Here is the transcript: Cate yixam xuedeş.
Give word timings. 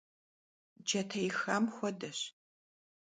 Cate 0.87 1.19
yixam 1.25 1.63
xuedeş. 1.75 2.19